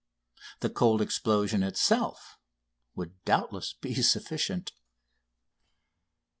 The 0.61 0.69
"cold" 0.71 0.99
explosion 0.99 1.61
itself 1.61 2.39
would 2.95 3.23
doubtless 3.23 3.73
be 3.73 3.93
sufficient.... 4.01 4.71